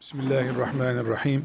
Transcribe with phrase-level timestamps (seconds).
[0.00, 1.44] Bismillahirrahmanirrahim.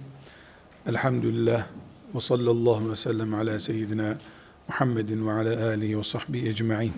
[0.88, 1.67] Elhamdülillah
[2.15, 4.17] ve sallallahu ve sellem ala seyyidina
[4.67, 6.93] Muhammedin ve ala alihi ve sahbihi ecma'in.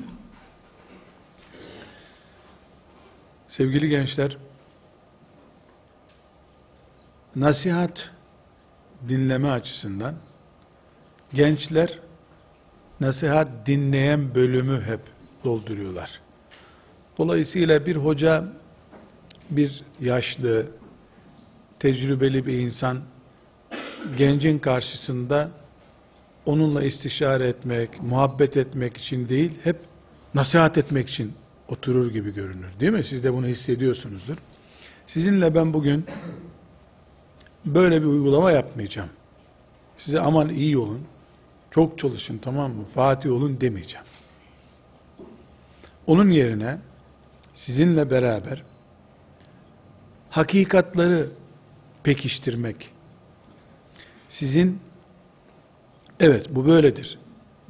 [3.47, 4.37] Sevgili gençler,
[7.36, 8.09] nasihat
[9.09, 10.15] dinleme açısından
[11.33, 11.99] gençler
[12.99, 15.01] nasihat dinleyen bölümü hep
[15.43, 16.21] dolduruyorlar.
[17.17, 18.43] Dolayısıyla bir hoca
[19.50, 20.82] bir yaşlı,
[21.83, 23.00] tecrübeli bir insan
[24.18, 25.50] gencin karşısında
[26.46, 29.79] onunla istişare etmek, muhabbet etmek için değil, hep
[30.36, 31.33] nasihat etmek için
[31.69, 32.67] oturur gibi görünür.
[32.80, 33.03] Değil mi?
[33.03, 34.38] Siz de bunu hissediyorsunuzdur.
[35.06, 36.06] Sizinle ben bugün
[37.66, 39.09] böyle bir uygulama yapmayacağım.
[39.97, 41.02] Size aman iyi olun,
[41.72, 44.08] çok çalışın tamam mı, Fatih olun demeyeceğim.
[46.08, 46.78] Onun yerine
[47.54, 48.64] sizinle beraber
[50.30, 51.30] hakikatları
[52.04, 52.92] pekiştirmek,
[54.30, 54.80] sizin
[56.20, 57.20] evet bu böyledir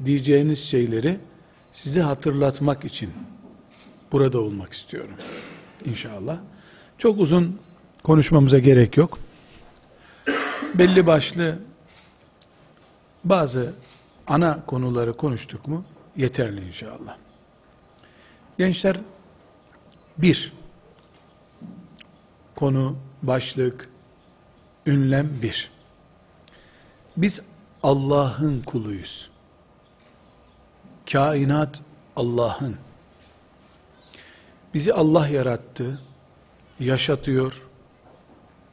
[0.06, 1.18] diyeceğiniz şeyleri
[1.72, 3.14] size hatırlatmak için
[4.12, 5.16] burada olmak istiyorum.
[5.86, 6.38] İnşallah.
[6.98, 7.60] Çok uzun
[8.04, 9.20] konuşmamıza gerek yok.
[10.74, 11.60] Belli başlı
[13.24, 13.74] bazı
[14.28, 15.86] ana konuları konuştuk mu
[16.18, 17.18] yeterli inşallah.
[18.58, 19.00] Gençler
[20.18, 20.54] bir
[22.56, 23.90] konu, başlık,
[24.86, 25.72] ünlem bir.
[27.18, 27.42] Biz
[27.84, 29.30] Allah'ın kuluyuz.
[31.12, 31.82] Kainat
[32.16, 32.76] Allah'ın.
[34.74, 36.02] Bizi Allah yarattı,
[36.80, 37.62] yaşatıyor,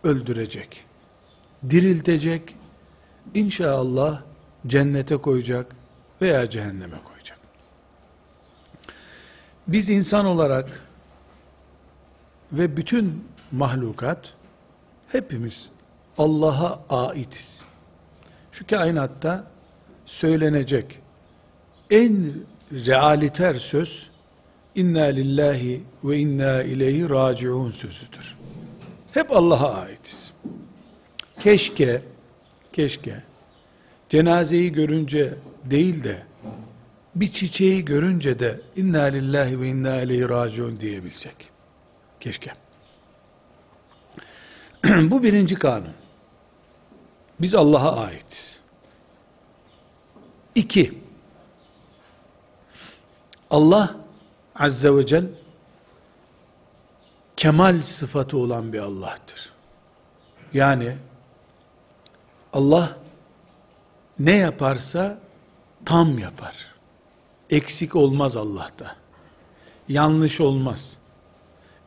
[0.05, 0.85] öldürecek,
[1.71, 2.57] diriltecek,
[3.35, 4.23] inşallah
[4.67, 5.77] cennete koyacak
[6.23, 7.39] veya cehenneme koyacak.
[9.69, 10.87] Biz insan olarak
[12.53, 14.35] ve bütün mahlukat
[15.09, 15.71] hepimiz
[16.21, 17.65] Allah'a aitiz.
[18.53, 19.45] Şu kainatta
[20.07, 20.99] söylenecek
[21.91, 22.33] en
[22.73, 24.11] realiter söz
[24.75, 28.37] inna lillahi ve inna ileyhi raciun sözüdür.
[29.13, 30.33] Hep Allah'a aitiz.
[31.41, 32.03] Keşke
[32.73, 33.23] keşke
[34.09, 36.23] cenazeyi görünce değil de
[37.15, 41.51] bir çiçeği görünce de inna lillahi ve inna ileyhi raciun diyebilsek.
[42.21, 42.51] Keşke.
[44.85, 46.01] Bu birinci kanun.
[47.41, 48.61] Biz Allah'a aitiz.
[50.55, 50.99] İki,
[53.51, 53.97] Allah
[54.55, 55.27] Azze ve Celle
[57.37, 59.53] kemal sıfatı olan bir Allah'tır.
[60.53, 60.97] Yani
[62.53, 62.97] Allah
[64.19, 65.19] ne yaparsa
[65.85, 66.57] tam yapar.
[67.51, 68.97] Eksik olmaz Allah'ta.
[69.89, 70.99] Yanlış olmaz.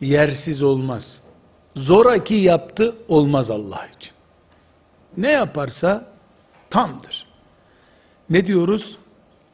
[0.01, 1.21] Yersiz olmaz.
[1.75, 4.12] Zoraki yaptı olmaz Allah için.
[5.17, 6.05] Ne yaparsa
[6.69, 7.27] tamdır.
[8.29, 8.97] Ne diyoruz?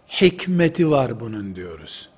[0.07, 2.09] Hikmeti var bunun diyoruz.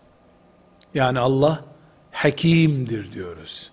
[0.94, 1.66] Yani Allah
[2.12, 3.72] hakimdir diyoruz.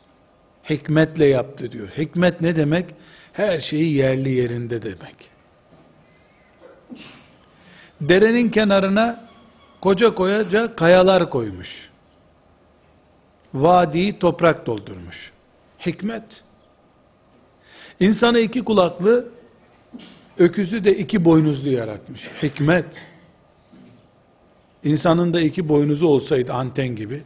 [0.70, 1.88] Hikmetle yaptı diyor.
[1.88, 2.94] Hikmet ne demek?
[3.32, 5.30] Her şeyi yerli yerinde demek.
[8.00, 9.24] Derenin kenarına
[9.80, 11.90] koca koyaca kayalar koymuş.
[13.54, 15.32] Vadiyi toprak doldurmuş.
[15.86, 16.44] Hikmet.
[18.00, 19.28] İnsanı iki kulaklı,
[20.38, 22.28] öküzü de iki boynuzlu yaratmış.
[22.42, 23.06] Hikmet.
[24.84, 27.22] İnsanın da iki boynuzu olsaydı anten gibi,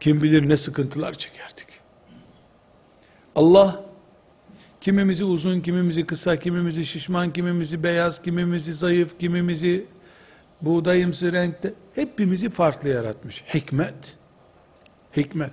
[0.00, 1.66] kim bilir ne sıkıntılar çekerdik.
[3.34, 3.84] Allah,
[4.80, 9.84] kimimizi uzun, kimimizi kısa, kimimizi şişman, kimimizi beyaz, kimimizi zayıf, kimimizi
[10.60, 13.44] buğdayımsı renkte, hepimizi farklı yaratmış.
[13.54, 14.16] Hikmet.
[15.16, 15.52] Hikmet.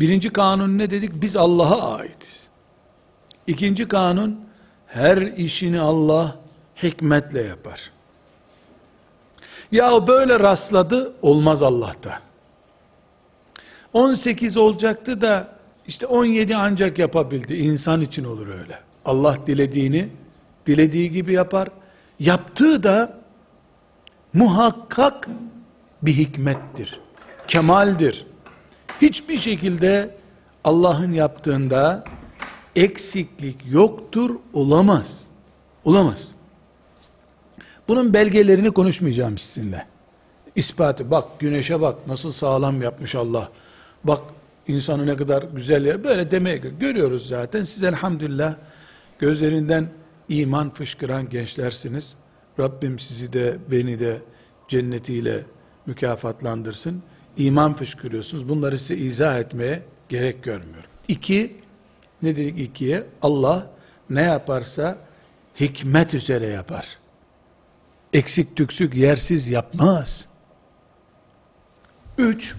[0.00, 1.10] Birinci kanun ne dedik?
[1.14, 2.48] Biz Allah'a aitiz.
[3.46, 4.45] İkinci kanun,
[4.86, 6.36] her işini Allah
[6.82, 7.90] hikmetle yapar.
[9.72, 12.20] Ya böyle rastladı, olmaz Allah'ta.
[13.92, 15.48] 18 olacaktı da,
[15.86, 17.54] işte 17 ancak yapabildi.
[17.54, 18.78] İnsan için olur öyle.
[19.04, 20.08] Allah dilediğini,
[20.66, 21.68] dilediği gibi yapar.
[22.20, 23.18] Yaptığı da,
[24.32, 25.28] muhakkak
[26.02, 27.00] bir hikmettir.
[27.48, 28.26] Kemaldir
[29.02, 30.10] hiçbir şekilde
[30.64, 32.04] Allah'ın yaptığında
[32.76, 35.20] eksiklik yoktur, olamaz.
[35.84, 36.32] Olamaz.
[37.88, 39.86] Bunun belgelerini konuşmayacağım sizinle.
[40.56, 43.48] İspatı, bak güneşe bak nasıl sağlam yapmış Allah.
[44.04, 44.20] Bak
[44.68, 46.04] insanı ne kadar güzel ya.
[46.04, 47.64] Böyle demeye görüyoruz zaten.
[47.64, 48.54] Siz elhamdülillah
[49.18, 49.88] gözlerinden
[50.28, 52.14] iman fışkıran gençlersiniz.
[52.60, 54.18] Rabbim sizi de beni de
[54.68, 55.44] cennetiyle
[55.86, 57.02] mükafatlandırsın
[57.36, 58.48] iman fışkırıyorsunuz.
[58.48, 60.90] Bunları size izah etmeye gerek görmüyorum.
[61.08, 61.56] İki,
[62.22, 63.06] Ne dedik ikiye?
[63.22, 63.66] Allah
[64.10, 64.98] ne yaparsa
[65.60, 66.98] hikmet üzere yapar.
[68.12, 70.26] Eksik tüksük yersiz yapmaz.
[72.18, 72.56] Üç,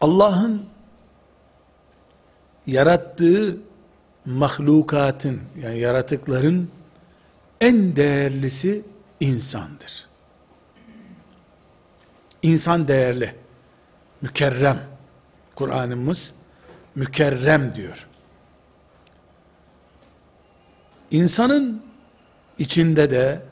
[0.00, 0.66] Allah'ın
[2.66, 3.56] yarattığı
[4.24, 6.70] mahlukatın yani yaratıkların
[7.60, 8.82] en değerlisi
[9.20, 10.08] insandır.
[12.42, 13.34] İnsan değerli,
[14.22, 14.80] mükerrem.
[15.54, 16.34] Kur'an'ımız
[16.98, 18.06] mükerrem diyor.
[21.10, 21.82] İnsanın
[22.58, 23.42] içinde de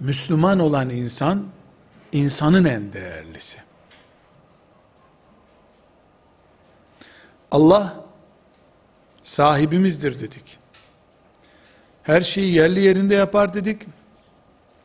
[0.00, 1.46] Müslüman olan insan,
[2.12, 3.58] insanın en değerlisi.
[7.50, 8.04] Allah
[9.22, 10.58] sahibimizdir dedik.
[12.02, 13.82] Her şeyi yerli yerinde yapar dedik.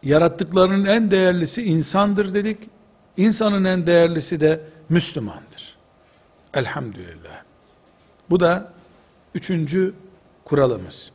[0.04, 2.60] Yarattıklarının en değerlisi insandır dedik.
[3.18, 5.78] İnsanın en değerlisi de Müslümandır.
[6.54, 7.45] Elhamdülillah.
[8.30, 8.74] Bu da
[9.34, 9.94] üçüncü
[10.46, 11.12] kuralımız.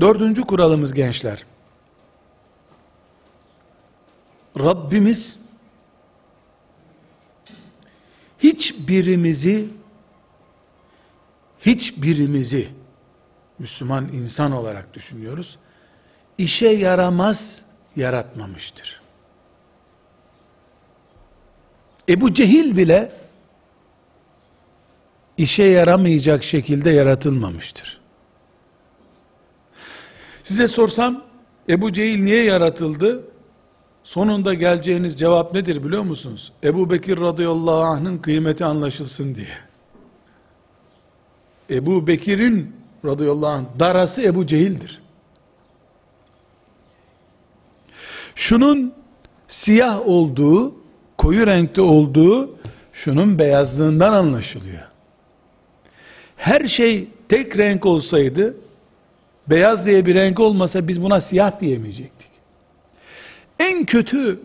[0.00, 1.46] Dördüncü kuralımız gençler.
[4.58, 5.38] Rabbimiz
[8.38, 9.68] hiçbirimizi
[11.60, 12.68] hiçbirimizi
[13.58, 15.58] Müslüman insan olarak düşünüyoruz.
[16.38, 17.62] işe yaramaz
[17.96, 19.00] yaratmamıştır.
[22.08, 23.12] Ebu Cehil bile
[25.36, 28.00] işe yaramayacak şekilde yaratılmamıştır.
[30.42, 31.22] Size sorsam
[31.68, 33.24] Ebu Cehil niye yaratıldı?
[34.04, 36.52] Sonunda geleceğiniz cevap nedir biliyor musunuz?
[36.64, 39.58] Ebu Bekir radıyallahu anh'ın kıymeti anlaşılsın diye.
[41.70, 45.02] Ebu Bekir'in radıyallahu anh darası Ebu Cehil'dir.
[48.34, 48.92] Şunun
[49.48, 50.74] siyah olduğu,
[51.18, 52.50] koyu renkte olduğu,
[52.92, 54.82] şunun beyazlığından anlaşılıyor.
[56.36, 58.56] Her şey tek renk olsaydı,
[59.46, 62.30] beyaz diye bir renk olmasa biz buna siyah diyemeyecektik.
[63.58, 64.40] En kötü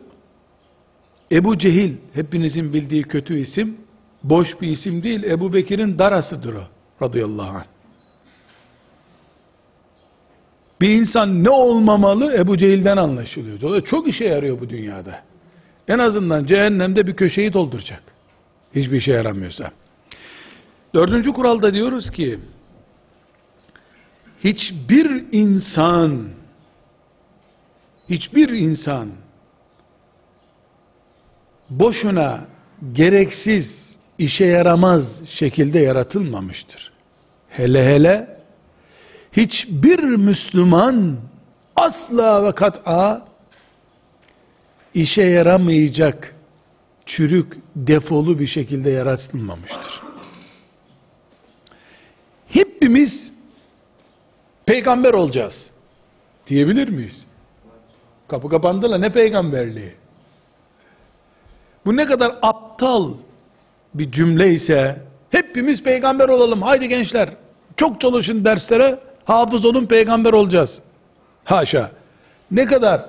[1.32, 3.78] Ebu Cehil, hepinizin bildiği kötü isim,
[4.24, 6.64] boş bir isim değil, Ebu Bekir'in darasıdır o,
[7.02, 7.66] radıyallahu anh.
[10.82, 13.62] Bir insan ne olmamalı Ebu Cehil'den anlaşılıyor.
[13.62, 15.22] Dolayısıyla çok işe yarıyor bu dünyada.
[15.88, 18.04] En azından cehennemde bir köşeyi dolduracak.
[18.76, 19.72] Hiçbir işe yaramıyorsa.
[20.94, 22.40] Dördüncü kuralda diyoruz ki,
[24.44, 26.24] hiçbir insan,
[28.10, 29.10] hiçbir insan,
[31.70, 32.40] boşuna,
[32.94, 36.92] gereksiz, işe yaramaz şekilde yaratılmamıştır.
[37.50, 38.38] Hele hele,
[39.32, 41.16] hiçbir Müslüman,
[41.76, 43.28] asla ve kat'a,
[44.94, 46.36] işe yaramayacak,
[47.06, 50.00] çürük, defolu bir şekilde yaratılmamıştır.
[52.62, 53.34] Hepimiz
[54.66, 55.69] peygamber olacağız
[56.48, 57.25] diyebilir miyiz?
[58.28, 59.94] Kapı kapandı la ne peygamberliği?
[61.86, 63.13] Bu ne kadar aptal
[63.94, 67.30] bir cümle ise hepimiz peygamber olalım haydi gençler
[67.78, 70.81] çok çalışın derslere hafız olun peygamber olacağız.
[71.44, 71.92] Haşa.
[72.52, 73.06] Ne kadar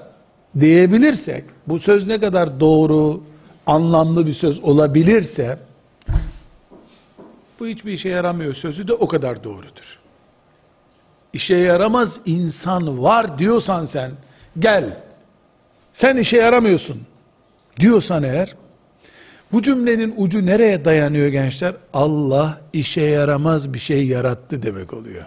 [0.61, 3.23] diyebilirsek bu söz ne kadar doğru
[3.67, 5.59] anlamlı bir söz olabilirse
[7.63, 9.99] bu hiçbir işe yaramıyor sözü de o kadar doğrudur.
[11.33, 14.13] İşe yaramaz insan var diyorsan sen
[14.59, 14.97] gel
[15.93, 17.03] sen işe yaramıyorsun
[17.81, 18.57] diyorsan eğer
[19.53, 21.75] bu cümlenin ucu nereye dayanıyor gençler?
[21.93, 25.27] Allah işe yaramaz bir şey yarattı demek oluyor.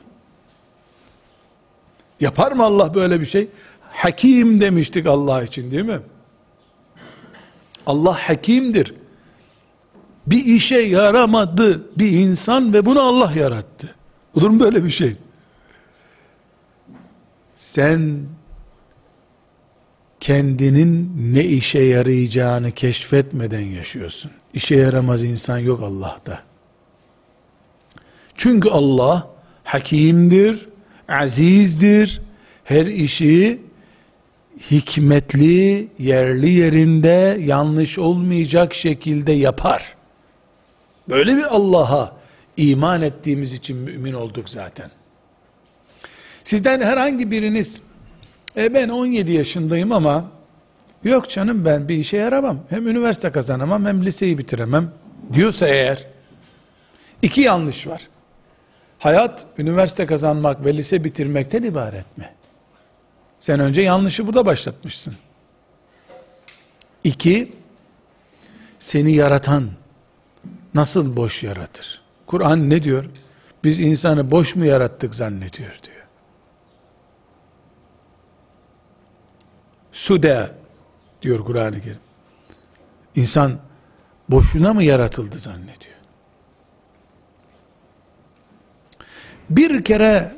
[2.20, 3.48] Yapar mı Allah böyle bir şey?
[3.92, 6.00] Hakim demiştik Allah için değil mi?
[7.86, 8.94] Allah hakimdir.
[10.28, 13.96] Bir işe yaramadı bir insan ve bunu Allah yarattı.
[14.36, 15.16] Olur mu böyle bir şey?
[17.56, 18.20] Sen
[20.20, 24.32] kendinin ne işe yarayacağını keşfetmeden yaşıyorsun.
[24.54, 26.44] İşe yaramaz insan yok Allah'ta.
[28.38, 29.30] Çünkü Allah
[29.64, 30.70] hakimdir,
[31.10, 32.22] azizdir.
[32.64, 33.62] Her işi
[34.72, 39.95] hikmetli, yerli yerinde, yanlış olmayacak şekilde yapar.
[41.10, 42.14] Böyle bir Allah'a
[42.58, 44.92] iman ettiğimiz için mümin olduk zaten.
[46.44, 47.82] Sizden herhangi biriniz,
[48.58, 50.32] e ben 17 yaşındayım ama,
[51.04, 52.60] yok canım ben bir işe yaramam.
[52.70, 54.92] Hem üniversite kazanamam hem liseyi bitiremem
[55.34, 56.08] diyorsa eğer,
[57.22, 58.08] iki yanlış var.
[59.00, 62.30] Hayat, üniversite kazanmak ve lise bitirmekten ibaret mi?
[63.40, 65.16] Sen önce yanlışı burada başlatmışsın.
[67.04, 67.54] İki,
[68.80, 69.70] seni yaratan
[70.76, 72.02] nasıl boş yaratır?
[72.26, 73.06] Kur'an ne diyor?
[73.64, 76.06] Biz insanı boş mu yarattık zannediyor diyor.
[79.92, 80.52] Sude
[81.22, 81.98] diyor Kur'an-ı Kerim.
[83.16, 83.60] İnsan
[84.30, 85.96] boşuna mı yaratıldı zannediyor.
[89.50, 90.36] Bir kere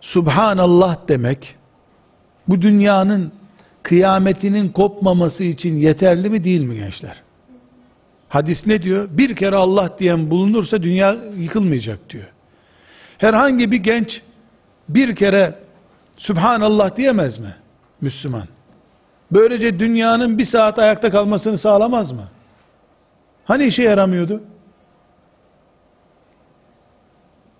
[0.00, 1.56] Subhanallah demek
[2.48, 3.32] bu dünyanın
[3.82, 7.25] kıyametinin kopmaması için yeterli mi değil mi gençler?
[8.28, 9.08] Hadis ne diyor?
[9.10, 12.26] Bir kere Allah diyen bulunursa dünya yıkılmayacak diyor.
[13.18, 14.22] Herhangi bir genç
[14.88, 15.54] bir kere
[16.16, 17.54] Subhanallah diyemez mi?
[18.00, 18.48] Müslüman.
[19.30, 22.28] Böylece dünyanın bir saat ayakta kalmasını sağlamaz mı?
[23.44, 24.42] Hani işe yaramıyordu?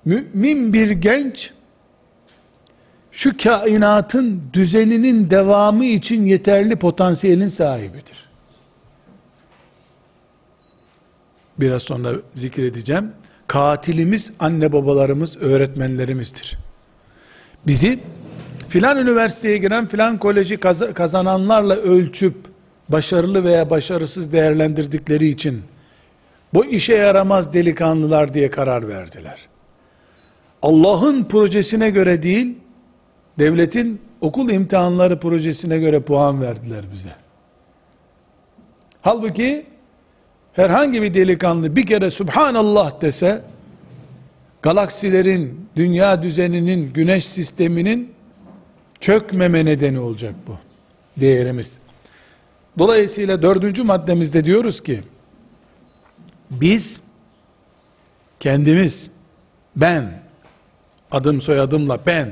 [0.04, 1.50] Mümin bir genç
[3.12, 8.25] şu kainatın düzeninin devamı için yeterli potansiyelin sahibidir.
[11.60, 13.12] Biraz sonra zikredeceğim.
[13.46, 16.58] Katilimiz anne babalarımız, öğretmenlerimizdir.
[17.66, 17.98] Bizi
[18.68, 20.56] filan üniversiteye giren filan koleji
[20.94, 22.34] kazananlarla ölçüp
[22.88, 25.62] başarılı veya başarısız değerlendirdikleri için
[26.54, 29.48] bu işe yaramaz delikanlılar diye karar verdiler.
[30.62, 32.58] Allah'ın projesine göre değil,
[33.38, 37.12] devletin okul imtihanları projesine göre puan verdiler bize.
[39.02, 39.66] Halbuki
[40.56, 43.42] herhangi bir delikanlı bir kere Subhanallah dese,
[44.62, 48.12] galaksilerin, dünya düzeninin, güneş sisteminin
[49.00, 50.56] çökmeme nedeni olacak bu
[51.20, 51.76] değerimiz.
[52.78, 55.00] Dolayısıyla dördüncü maddemizde diyoruz ki,
[56.50, 57.00] biz
[58.40, 59.10] kendimiz,
[59.76, 60.22] ben,
[61.10, 62.30] adım soyadımla ben,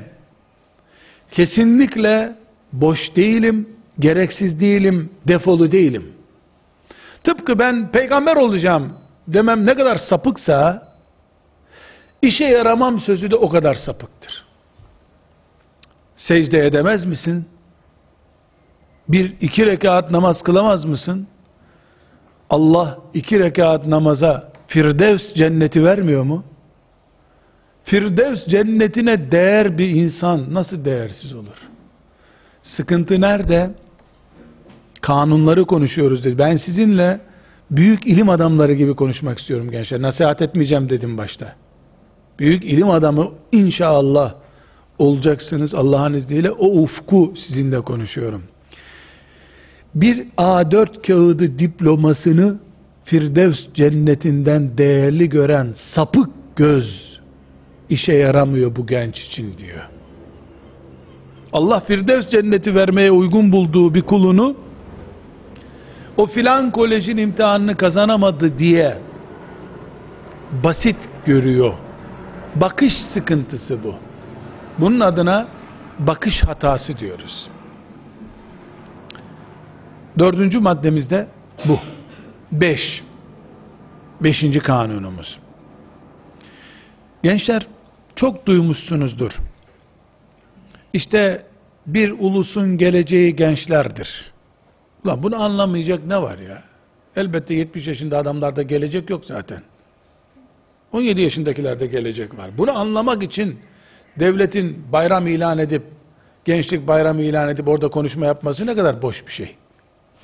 [1.33, 2.37] kesinlikle
[2.73, 6.14] boş değilim, gereksiz değilim, defolu değilim.
[7.25, 8.93] Tıpkı ben peygamber olacağım
[9.29, 10.89] demem ne kadar sapıksa,
[12.23, 14.45] işe yaramam sözü de o kadar sapıktır.
[16.17, 17.45] Secde edemez misin?
[19.09, 21.27] Bir iki rekat namaz kılamaz mısın?
[22.51, 26.45] Allah iki rekat namaza Firdevs cenneti vermiyor mu?
[27.85, 31.69] Firdevs cennetine değer bir insan nasıl değersiz olur?
[32.63, 33.71] Sıkıntı nerede?
[35.05, 36.39] Kanunları konuşuyoruz dedi.
[36.39, 37.21] Ben sizinle
[37.71, 40.03] büyük ilim adamları gibi konuşmak istiyorum gençler.
[40.03, 41.57] Nasihat etmeyeceğim dedim başta.
[42.39, 44.35] Büyük ilim adamı inşallah
[44.99, 46.51] olacaksınız Allah'ın izniyle.
[46.51, 48.43] O ufku sizinle konuşuyorum.
[49.95, 52.57] Bir A4 kağıdı diplomasını
[53.05, 57.21] Firdevs cennetinden değerli gören sapık göz
[57.91, 59.89] işe yaramıyor bu genç için diyor.
[61.53, 64.65] Allah Firdevs cenneti vermeye uygun bulduğu bir kulunu
[66.17, 68.99] o filan kolejin imtihanını kazanamadı diye
[70.65, 71.75] basit görüyor.
[72.55, 73.95] Bakış sıkıntısı bu.
[74.79, 75.49] Bunun adına
[75.99, 77.49] bakış hatası diyoruz.
[80.19, 81.27] Dördüncü maddemizde
[81.65, 81.79] bu.
[82.53, 83.03] Beş.
[84.21, 85.39] Beşinci kanunumuz.
[87.23, 87.67] Gençler
[88.17, 89.39] çok duymuşsunuzdur.
[90.93, 91.47] İşte
[91.87, 94.34] bir ulusun geleceği gençlerdir.
[95.05, 96.63] Ulan bunu anlamayacak ne var ya?
[97.17, 99.63] Elbette 70 yaşında adamlarda gelecek yok zaten.
[100.93, 102.51] 17 yaşındakilerde gelecek var.
[102.59, 103.59] Bunu anlamak için
[104.21, 105.83] devletin bayram ilan edip,
[106.45, 109.57] gençlik bayramı ilan edip orada konuşma yapması ne kadar boş bir şey.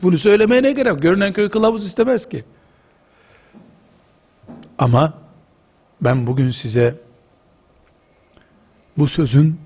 [0.02, 1.02] Bunu söylemeye ne gerek?
[1.02, 2.44] Görünen köy kılavuz istemez ki.
[4.78, 5.12] Ama
[6.00, 6.94] ben bugün size
[8.99, 9.60] bu sözün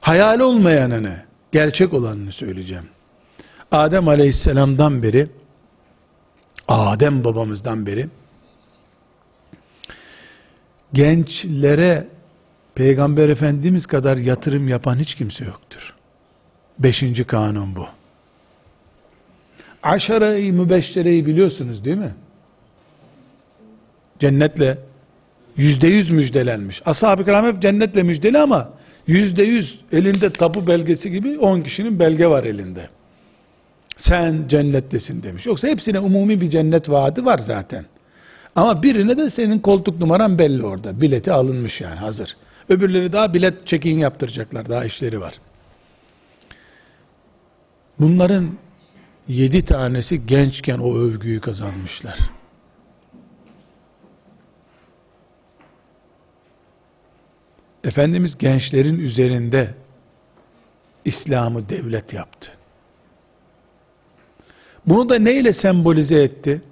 [0.00, 1.16] hayal olmayanını,
[1.52, 2.93] gerçek olanını söyleyeceğim.
[3.72, 5.28] Adem aleyhisselamdan beri,
[6.68, 8.08] Adem babamızdan beri,
[10.92, 12.08] gençlere
[12.74, 15.94] Peygamber Efendimiz kadar yatırım yapan hiç kimse yoktur.
[16.78, 17.86] Beşinci kanun bu.
[19.82, 22.14] Aşere-i mübeşşereyi biliyorsunuz değil mi?
[24.18, 24.78] Cennetle
[25.56, 26.82] yüzde yüz müjdelenmiş.
[26.86, 28.70] Ashab-ı kiram hep cennetle müjdeli ama
[29.06, 32.88] yüzde yüz elinde tapu belgesi gibi on kişinin belge var elinde.
[33.96, 35.46] Sen cennettesin demiş.
[35.46, 37.84] Yoksa hepsine umumi bir cennet vaadi var zaten.
[38.56, 41.00] Ama birine de senin koltuk numaran belli orada.
[41.00, 42.36] Bileti alınmış yani hazır.
[42.68, 44.68] Öbürleri daha bilet check-in yaptıracaklar.
[44.68, 45.34] Daha işleri var.
[48.00, 48.50] Bunların
[49.28, 52.18] yedi tanesi gençken o övgüyü kazanmışlar.
[57.84, 59.74] Efendimiz gençlerin üzerinde
[61.04, 62.50] İslam'ı devlet yaptı.
[64.86, 66.62] Bunu da neyle sembolize etti?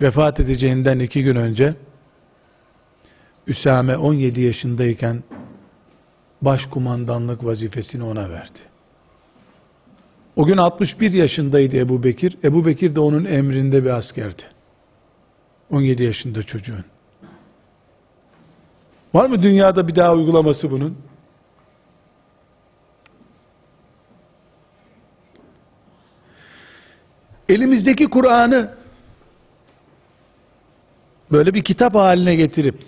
[0.00, 1.74] Vefat edeceğinden iki gün önce
[3.46, 5.22] Üsame 17 yaşındayken
[6.42, 8.58] başkumandanlık vazifesini ona verdi.
[10.36, 12.38] O gün 61 yaşındaydı Ebu Bekir.
[12.44, 14.42] Ebu Bekir de onun emrinde bir askerdi.
[15.70, 16.84] 17 yaşında çocuğun.
[19.14, 20.98] Var mı dünyada bir daha uygulaması bunun?
[27.48, 28.74] Elimizdeki Kur'an'ı
[31.32, 32.82] böyle bir kitap haline getirip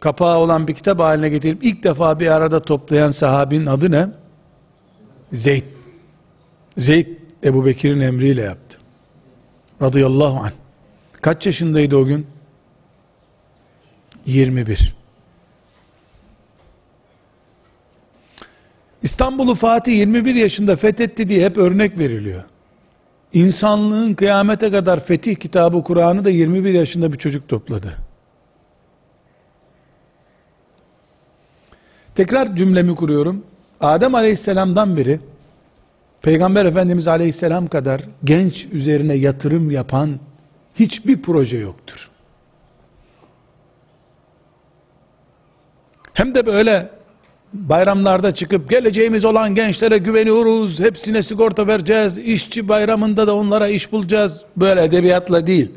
[0.00, 4.08] kapağı olan bir kitap haline getirip ilk defa bir arada toplayan sahabinin adı ne?
[5.32, 5.62] Zeyd.
[6.78, 7.06] Zeyd
[7.44, 8.78] Ebu Bekir'in emriyle yaptı.
[9.82, 10.52] Radıyallahu anh.
[11.12, 12.26] Kaç yaşındaydı o gün?
[14.26, 14.94] 21.
[19.02, 22.44] İstanbul'u Fatih 21 yaşında fethetti diye hep örnek veriliyor.
[23.32, 27.92] İnsanlığın kıyamete kadar fetih kitabı Kur'an'ı da 21 yaşında bir çocuk topladı.
[32.14, 33.44] Tekrar cümlemi kuruyorum.
[33.80, 35.20] Adem Aleyhisselam'dan beri
[36.22, 40.18] Peygamber Efendimiz Aleyhisselam kadar genç üzerine yatırım yapan
[40.74, 42.10] hiçbir proje yoktur.
[46.14, 46.90] Hem de böyle
[47.52, 54.44] bayramlarda çıkıp geleceğimiz olan gençlere güveniyoruz, hepsine sigorta vereceğiz, işçi bayramında da onlara iş bulacağız.
[54.56, 55.70] Böyle edebiyatla değil.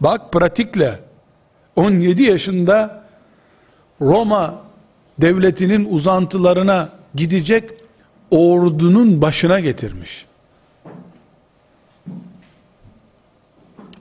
[0.00, 0.98] Bak pratikle
[1.76, 3.04] 17 yaşında
[4.00, 4.62] Roma
[5.18, 7.70] devletinin uzantılarına gidecek
[8.30, 10.26] ordunun başına getirmiş.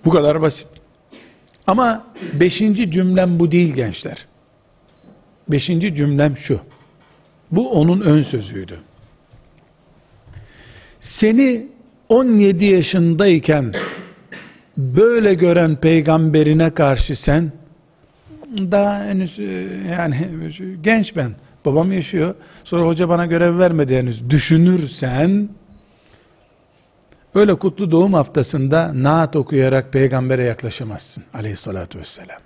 [0.06, 0.68] Bu kadar basit.
[1.68, 4.26] Ama beşinci cümlem bu değil gençler.
[5.50, 6.60] Beşinci cümlem şu.
[7.52, 8.80] Bu onun ön sözüydü.
[11.00, 11.68] Seni
[12.10, 13.74] 17 yaşındayken
[14.78, 17.52] böyle gören peygamberine karşı sen
[18.58, 19.44] daha henüz e,
[19.92, 20.30] yani
[20.82, 21.32] genç ben
[21.66, 25.50] babam yaşıyor sonra hoca bana görev vermedi henüz düşünürsen
[27.36, 32.40] öyle kutlu doğum haftasında naat okuyarak peygambere yaklaşamazsın aleyhissalatü vesselam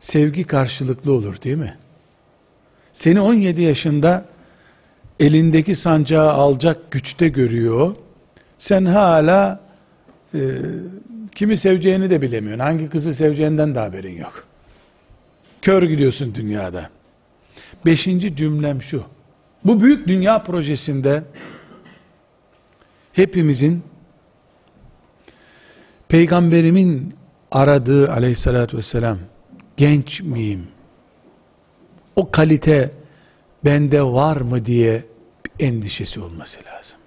[0.00, 1.76] sevgi karşılıklı olur değil mi?
[2.98, 4.24] Seni 17 yaşında
[5.20, 7.94] elindeki sancağı alacak güçte görüyor.
[8.58, 9.60] Sen hala
[10.34, 10.40] e,
[11.34, 12.64] kimi seveceğini de bilemiyorsun.
[12.64, 14.44] Hangi kızı seveceğinden de haberin yok.
[15.62, 16.90] Kör gidiyorsun dünyada.
[17.86, 19.04] Beşinci cümlem şu.
[19.64, 21.22] Bu büyük dünya projesinde
[23.12, 23.82] hepimizin
[26.08, 27.14] peygamberimin
[27.50, 29.18] aradığı aleyhissalatü vesselam
[29.76, 30.68] genç miyim?
[32.18, 32.90] O kalite
[33.64, 35.04] bende var mı diye
[35.58, 36.98] endişesi olması lazım.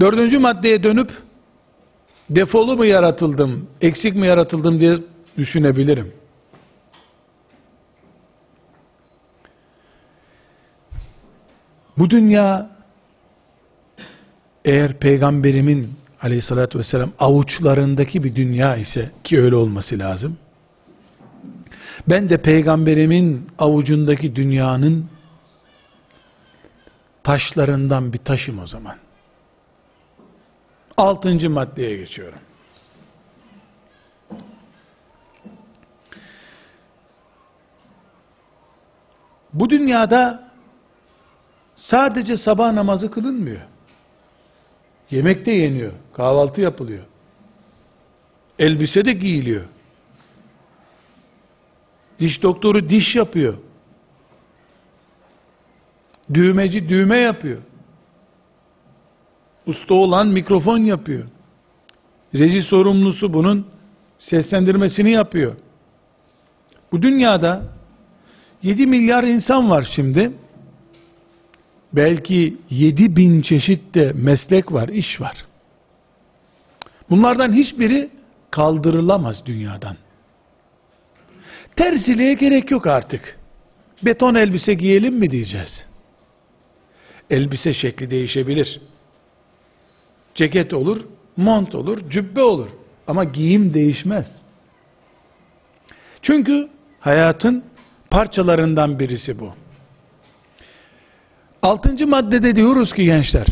[0.00, 1.22] Dördüncü maddeye dönüp
[2.30, 4.98] defolu mu yaratıldım, eksik mi yaratıldım diye
[5.38, 6.12] düşünebilirim.
[11.98, 12.70] Bu dünya
[14.64, 15.88] eğer peygamberimin
[16.22, 20.36] aleyhissalatü vesselam avuçlarındaki bir dünya ise ki öyle olması lazım.
[22.08, 25.06] Ben de peygamberimin avucundaki dünyanın
[27.22, 28.96] taşlarından bir taşım o zaman.
[30.96, 32.38] Altıncı maddeye geçiyorum.
[39.52, 40.50] Bu dünyada
[41.76, 43.60] sadece sabah namazı kılınmıyor.
[45.10, 47.04] Yemek de yeniyor, kahvaltı yapılıyor.
[48.58, 49.64] Elbise de giyiliyor.
[52.24, 53.54] Diş doktoru diş yapıyor.
[56.34, 57.58] Düğmeci düğme yapıyor.
[59.66, 61.24] Usta olan mikrofon yapıyor.
[62.34, 63.66] Reji sorumlusu bunun
[64.18, 65.54] seslendirmesini yapıyor.
[66.92, 67.62] Bu dünyada
[68.62, 70.32] 7 milyar insan var şimdi.
[71.92, 75.44] Belki 7 bin çeşit de meslek var, iş var.
[77.10, 78.10] Bunlardan hiçbiri
[78.50, 79.96] kaldırılamaz dünyadan.
[81.76, 83.38] Tersiliğe gerek yok artık.
[84.02, 85.86] Beton elbise giyelim mi diyeceğiz.
[87.30, 88.80] Elbise şekli değişebilir.
[90.34, 91.04] Ceket olur,
[91.36, 92.68] mont olur, cübbe olur.
[93.06, 94.32] Ama giyim değişmez.
[96.22, 96.68] Çünkü
[97.00, 97.64] hayatın
[98.10, 99.54] parçalarından birisi bu.
[101.62, 103.46] Altıncı maddede diyoruz ki gençler,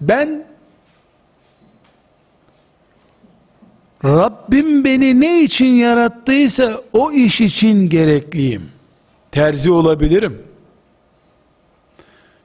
[0.00, 0.46] ben
[4.04, 8.70] Rabbim beni ne için yarattıysa o iş için gerekliyim.
[9.32, 10.42] Terzi olabilirim.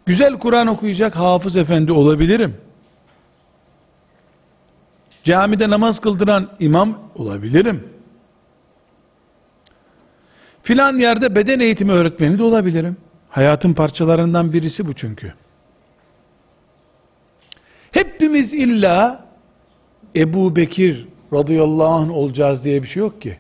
[0.06, 2.58] Güzel Kur'an okuyacak hafız efendi olabilirim.
[5.24, 7.90] Camide namaz kıldıran imam olabilirim.
[10.64, 12.98] Filan yerde beden eğitimi öğretmeni de olabilirim.
[13.30, 15.34] Hayatın parçalarından birisi bu çünkü.
[17.92, 19.26] Hepimiz illa
[20.16, 23.38] Ebu Bekir radıyallahu anh olacağız diye bir şey yok ki.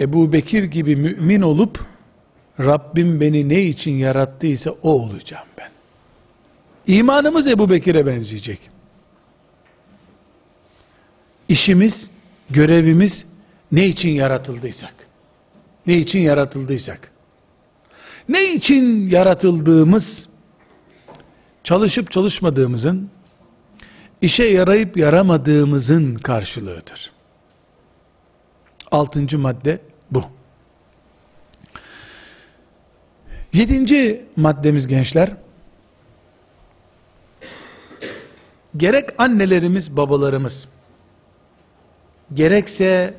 [0.00, 1.84] Ebu Bekir gibi mümin olup
[2.60, 5.70] Rabbim beni ne için yarattıysa o olacağım ben.
[6.86, 8.60] İmanımız Ebu Bekir'e benzeyecek.
[11.48, 12.10] İşimiz,
[12.50, 13.26] görevimiz
[13.72, 14.94] ne için yaratıldıysak,
[15.86, 17.12] ne için yaratıldıysak,
[18.28, 20.28] ne için yaratıldığımız,
[21.64, 23.10] çalışıp çalışmadığımızın,
[24.22, 27.12] işe yarayıp yaramadığımızın karşılığıdır.
[28.90, 29.80] Altıncı madde
[30.10, 30.24] bu.
[33.52, 35.30] Yedinci maddemiz gençler,
[38.76, 40.68] gerek annelerimiz, babalarımız,
[42.34, 43.14] gerekse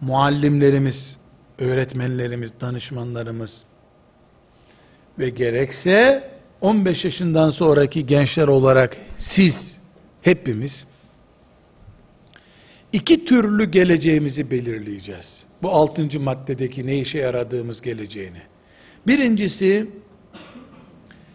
[0.00, 1.16] muallimlerimiz,
[1.58, 3.64] öğretmenlerimiz, danışmanlarımız
[5.18, 6.30] ve gerekse
[6.60, 9.78] 15 yaşından sonraki gençler olarak siz
[10.22, 10.86] hepimiz
[12.92, 15.46] iki türlü geleceğimizi belirleyeceğiz.
[15.62, 18.42] Bu altıncı maddedeki ne işe yaradığımız geleceğini.
[19.06, 19.90] Birincisi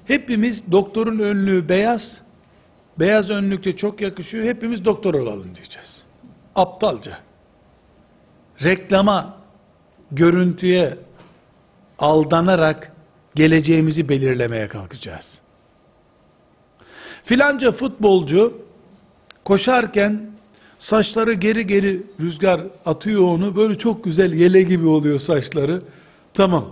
[0.06, 2.22] hepimiz doktorun önlüğü beyaz,
[3.00, 6.04] beyaz önlükte çok yakışıyor, hepimiz doktor olalım diyeceğiz.
[6.56, 7.18] Aptalca.
[8.64, 9.38] Reklama,
[10.12, 10.98] görüntüye
[12.00, 12.92] aldanarak
[13.36, 15.40] geleceğimizi belirlemeye kalkacağız.
[17.24, 18.63] Filanca futbolcu
[19.44, 20.22] koşarken
[20.80, 25.82] saçları geri geri rüzgar atıyor onu böyle çok güzel yele gibi oluyor saçları.
[26.34, 26.66] Tamam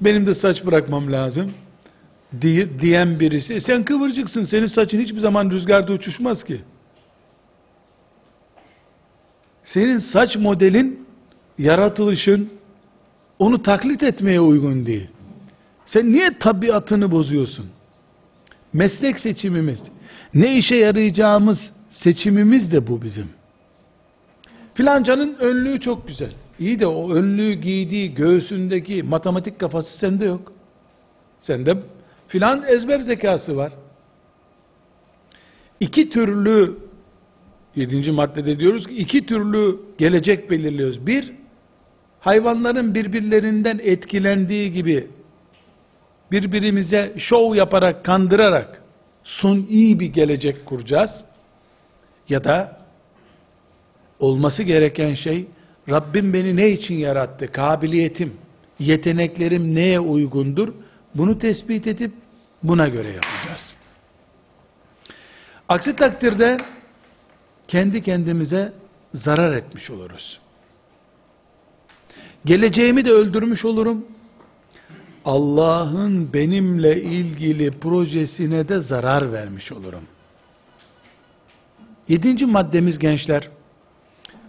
[0.00, 1.52] benim de saç bırakmam lazım
[2.40, 6.60] diye, diyen birisi e sen kıvırcıksın senin saçın hiçbir zaman rüzgarda uçuşmaz ki.
[9.64, 11.06] Senin saç modelin
[11.58, 12.50] yaratılışın
[13.38, 15.08] onu taklit etmeye uygun değil.
[15.86, 17.66] Sen niye tabiatını bozuyorsun?
[18.72, 19.82] Meslek seçimimiz,
[20.34, 23.28] ne işe yarayacağımız seçimimiz de bu bizim.
[24.74, 26.32] Filancanın önlüğü çok güzel.
[26.58, 30.52] İyi de o önlüğü giydiği göğsündeki matematik kafası sende yok.
[31.38, 31.76] Sende
[32.28, 33.72] filan ezber zekası var.
[35.80, 36.78] İki türlü
[37.76, 41.06] yedinci maddede diyoruz ki iki türlü gelecek belirliyoruz.
[41.06, 41.32] Bir,
[42.20, 45.06] hayvanların birbirlerinden etkilendiği gibi
[46.32, 48.82] birbirimize şov yaparak, kandırarak
[49.24, 51.24] suni bir gelecek kuracağız.
[52.30, 52.80] Ya da
[54.18, 55.46] olması gereken şey
[55.88, 57.52] Rabbim beni ne için yarattı?
[57.52, 58.36] Kabiliyetim,
[58.78, 60.72] yeteneklerim neye uygundur?
[61.14, 62.12] Bunu tespit edip
[62.62, 63.74] buna göre yapacağız.
[65.68, 66.58] Aksi takdirde
[67.68, 68.72] kendi kendimize
[69.14, 70.40] zarar etmiş oluruz.
[72.44, 74.06] Geleceğimi de öldürmüş olurum.
[75.24, 80.02] Allah'ın benimle ilgili projesine de zarar vermiş olurum.
[82.10, 83.48] Yedinci maddemiz gençler,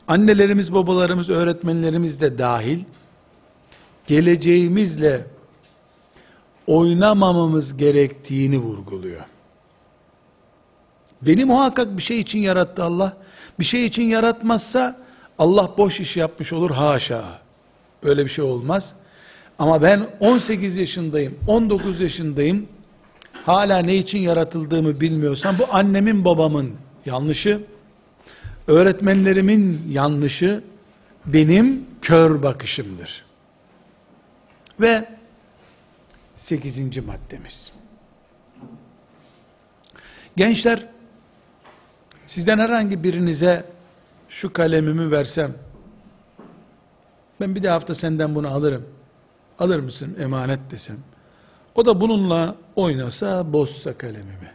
[0.08, 2.80] annelerimiz, babalarımız, öğretmenlerimiz de dahil,
[4.08, 5.26] geleceğimizle
[6.68, 9.22] oynamamamız gerektiğini vurguluyor.
[11.22, 13.18] Beni muhakkak bir şey için yarattı Allah.
[13.60, 15.00] Bir şey için yaratmazsa
[15.40, 17.24] Allah boş iş yapmış olur haşa.
[18.04, 18.96] Öyle bir şey olmaz.
[19.60, 22.68] Ama ben 18 yaşındayım, 19 yaşındayım.
[23.46, 26.72] Hala ne için yaratıldığımı bilmiyorsam bu annemin babamın
[27.06, 27.64] yanlışı,
[28.68, 30.64] öğretmenlerimin yanlışı
[31.26, 33.26] benim kör bakışımdır.
[34.82, 35.10] Ve
[36.36, 36.78] 8.
[37.06, 37.74] maddemiz.
[40.36, 40.88] Gençler
[42.28, 43.66] sizden herhangi birinize
[44.30, 45.54] şu kalemimi versem
[47.40, 48.86] ben bir de hafta senden bunu alırım.
[49.60, 50.98] Alır mısın emanet desem.
[51.76, 54.52] O da bununla oynasa, bozsa kalemimi.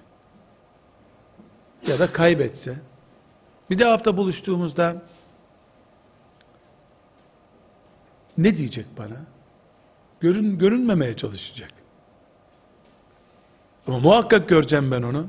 [1.89, 2.75] Ya da kaybetse.
[3.71, 5.03] Bir de hafta buluştuğumuzda
[8.39, 9.17] ne diyecek bana?
[10.21, 11.71] Görün, görünmemeye çalışacak.
[13.87, 15.29] Ama muhakkak göreceğim ben onu.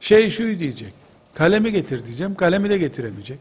[0.00, 0.92] Şey şu diyecek.
[1.34, 2.34] Kalemi getir diyeceğim.
[2.34, 3.38] Kalemi de getiremeyecek.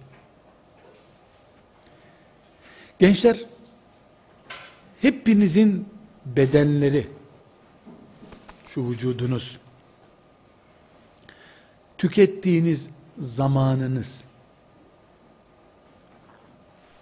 [3.00, 3.38] Gençler
[5.02, 5.90] hepinizin
[6.26, 7.08] bedenleri
[8.68, 9.60] şu vücudunuz
[12.02, 14.24] tükettiğiniz zamanınız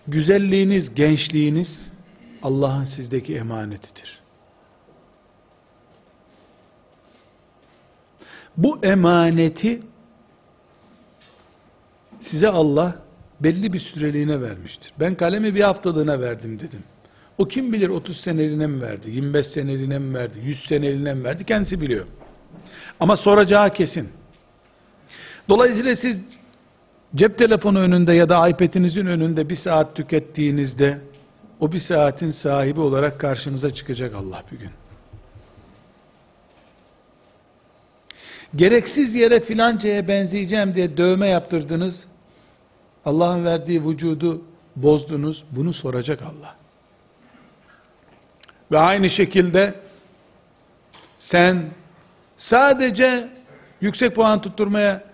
[0.07, 1.89] güzelliğiniz, gençliğiniz
[2.43, 4.19] Allah'ın sizdeki emanetidir.
[8.57, 9.81] Bu emaneti
[12.19, 12.95] size Allah
[13.39, 14.93] belli bir süreliğine vermiştir.
[14.99, 16.83] Ben kalemi bir haftalığına verdim dedim.
[17.37, 21.45] O kim bilir 30 seneliğine mi verdi, 25 seneliğine mi verdi, 100 seneliğine mi verdi
[21.45, 22.07] kendisi biliyor.
[22.99, 24.18] Ama soracağı kesin.
[25.49, 26.19] Dolayısıyla siz
[27.15, 30.99] cep telefonu önünde ya da iPad'inizin önünde bir saat tükettiğinizde
[31.59, 34.69] o bir saatin sahibi olarak karşınıza çıkacak Allah bir gün.
[38.55, 42.03] Gereksiz yere filancaya benzeyeceğim diye dövme yaptırdınız.
[43.05, 44.41] Allah'ın verdiği vücudu
[44.75, 45.43] bozdunuz.
[45.51, 46.55] Bunu soracak Allah.
[48.71, 49.73] Ve aynı şekilde
[51.17, 51.65] sen
[52.37, 53.29] sadece
[53.81, 55.08] yüksek puan tutturmaya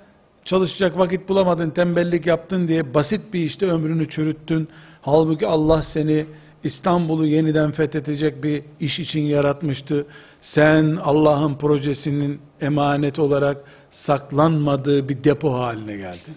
[0.45, 4.67] çalışacak vakit bulamadın, tembellik yaptın diye basit bir işte ömrünü çürüttün.
[5.01, 6.25] Halbuki Allah seni
[6.63, 10.05] İstanbul'u yeniden fethedecek bir iş için yaratmıştı.
[10.41, 13.58] Sen Allah'ın projesinin emanet olarak
[13.91, 16.36] saklanmadığı bir depo haline geldin.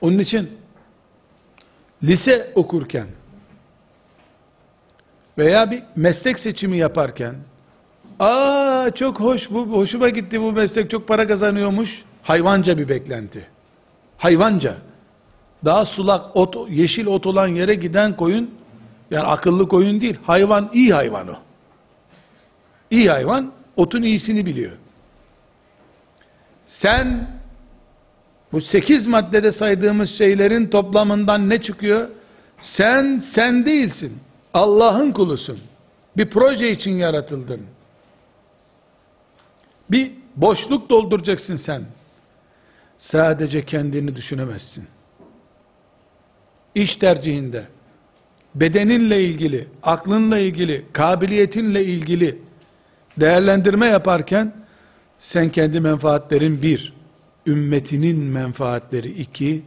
[0.00, 0.50] Onun için
[2.02, 3.06] lise okurken
[5.38, 7.34] veya bir meslek seçimi yaparken
[8.22, 13.46] aa çok hoş bu hoşuma gitti bu meslek çok para kazanıyormuş hayvanca bir beklenti.
[14.18, 14.76] Hayvanca.
[15.64, 18.50] Daha sulak ot, yeşil ot olan yere giden koyun
[19.10, 20.16] yani akıllı koyun değil.
[20.26, 21.34] Hayvan iyi hayvan o.
[22.90, 24.72] İyi hayvan otun iyisini biliyor.
[26.66, 27.30] Sen
[28.52, 32.08] bu sekiz maddede saydığımız şeylerin toplamından ne çıkıyor?
[32.60, 34.18] Sen sen değilsin.
[34.54, 35.58] Allah'ın kulusun.
[36.16, 37.60] Bir proje için yaratıldın.
[39.92, 41.82] Bir boşluk dolduracaksın sen.
[42.96, 44.86] Sadece kendini düşünemezsin.
[46.74, 47.66] İş tercihinde,
[48.54, 52.38] bedeninle ilgili, aklınla ilgili, kabiliyetinle ilgili
[53.20, 54.54] değerlendirme yaparken
[55.18, 56.92] sen kendi menfaatlerin bir,
[57.46, 59.62] ümmetinin menfaatleri iki,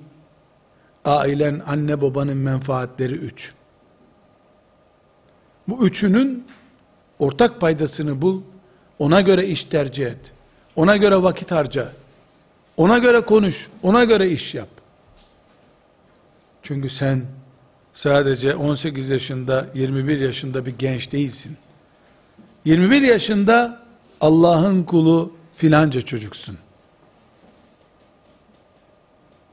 [1.05, 3.53] ailen, anne babanın menfaatleri üç.
[5.67, 6.45] Bu üçünün
[7.19, 8.41] ortak paydasını bul,
[8.99, 10.31] ona göre iş tercih et,
[10.75, 11.93] ona göre vakit harca,
[12.77, 14.69] ona göre konuş, ona göre iş yap.
[16.63, 17.25] Çünkü sen
[17.93, 21.57] sadece 18 yaşında, 21 yaşında bir genç değilsin.
[22.65, 23.81] 21 yaşında
[24.21, 26.57] Allah'ın kulu filanca çocuksun.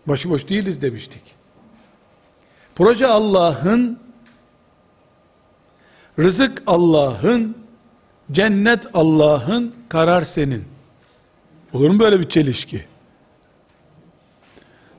[0.06, 1.22] Başıboş değiliz demiştik.
[2.74, 3.98] Proje Allah'ın,
[6.18, 7.61] rızık Allah'ın,
[8.32, 10.64] cennet Allah'ın, karar senin.
[11.72, 12.84] Olur mu böyle bir çelişki?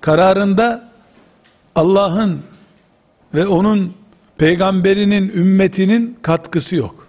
[0.01, 0.89] Kararında
[1.75, 2.41] Allah'ın
[3.33, 3.93] ve onun
[4.37, 7.07] peygamberinin ümmetinin katkısı yok.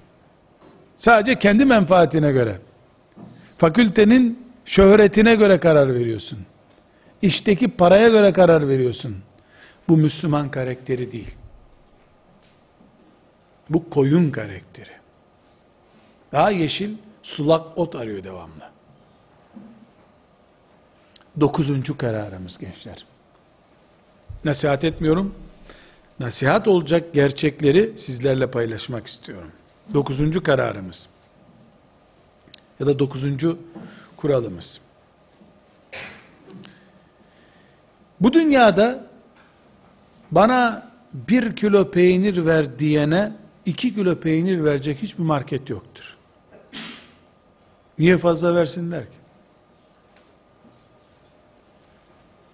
[0.96, 2.58] Sadece kendi menfaatine göre.
[3.58, 6.38] Fakültenin şöhretine göre karar veriyorsun.
[7.22, 9.16] İşteki paraya göre karar veriyorsun.
[9.88, 11.34] Bu Müslüman karakteri değil.
[13.70, 15.03] Bu koyun karakteri.
[16.34, 18.70] Daha yeşil, sulak ot arıyor devamlı.
[21.40, 23.06] Dokuzuncu kararımız gençler.
[24.44, 25.34] Nasihat etmiyorum.
[26.20, 29.50] Nasihat olacak gerçekleri sizlerle paylaşmak istiyorum.
[29.94, 31.08] Dokuzuncu kararımız.
[32.80, 33.58] Ya da dokuzuncu
[34.16, 34.80] kuralımız.
[38.20, 39.06] Bu dünyada
[40.30, 43.32] bana bir kilo peynir ver diyene
[43.66, 46.13] iki kilo peynir verecek hiçbir market yoktur.
[47.98, 49.16] Niye fazla versinler ki?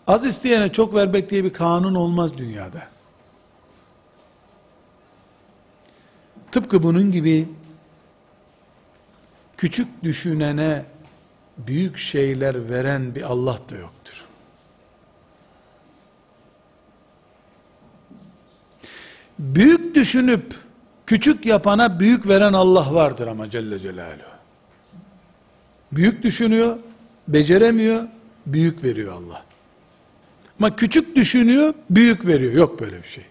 [0.06, 2.82] Az isteyene çok vermek diye bir kanun olmaz dünyada.
[6.52, 7.48] Tıpkı bunun gibi
[9.56, 10.84] küçük düşünene
[11.58, 14.24] büyük şeyler veren bir Allah da yoktur.
[19.38, 20.54] Büyük düşünüp
[21.06, 24.39] küçük yapana büyük veren Allah vardır ama Celle Celaluhu.
[25.92, 26.78] Büyük düşünüyor,
[27.28, 28.04] beceremiyor,
[28.46, 29.44] büyük veriyor Allah.
[30.58, 32.52] Ama küçük düşünüyor, büyük veriyor.
[32.52, 33.24] Yok böyle bir şey.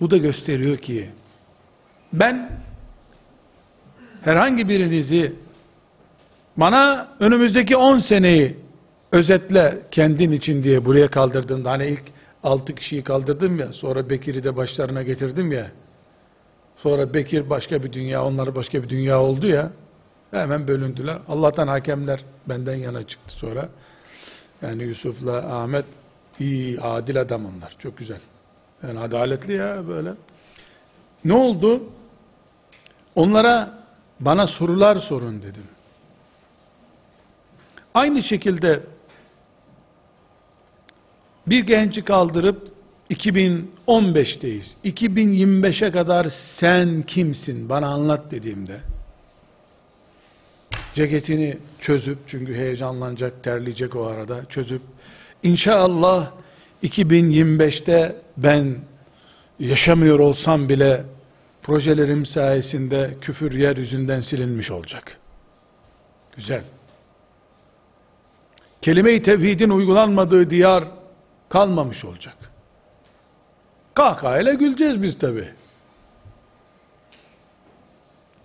[0.00, 1.08] Bu da gösteriyor ki
[2.12, 2.50] ben
[4.22, 5.32] herhangi birinizi
[6.56, 8.56] bana önümüzdeki 10 seneyi
[9.12, 12.02] özetle kendin için diye buraya kaldırdığında hani ilk
[12.44, 15.70] 6 kişiyi kaldırdım ya sonra Bekir'i de başlarına getirdim ya
[16.82, 19.70] sonra Bekir başka bir dünya onlar başka bir dünya oldu ya
[20.30, 23.68] hemen bölündüler Allah'tan hakemler benden yana çıktı sonra
[24.62, 25.84] yani Yusuf'la Ahmet
[26.38, 28.20] iyi adil adam onlar çok güzel
[28.86, 30.12] yani adaletli ya böyle.
[31.24, 31.82] Ne oldu?
[33.14, 33.84] Onlara
[34.20, 35.64] bana sorular sorun dedim.
[37.94, 38.80] Aynı şekilde
[41.46, 42.72] bir genci kaldırıp
[43.10, 44.74] 2015'teyiz.
[44.84, 48.80] 2025'e kadar sen kimsin bana anlat dediğimde
[50.94, 54.82] ceketini çözüp çünkü heyecanlanacak, terleyecek o arada çözüp
[55.42, 56.30] inşallah
[56.82, 58.76] 2025'te ben
[59.58, 61.04] yaşamıyor olsam bile
[61.62, 65.18] projelerim sayesinde küfür yeryüzünden silinmiş olacak.
[66.36, 66.62] Güzel.
[68.82, 70.84] Kelime-i tevhidin uygulanmadığı diyar
[71.48, 72.49] kalmamış olacak.
[74.00, 75.48] Kahkahayla güleceğiz biz tabi.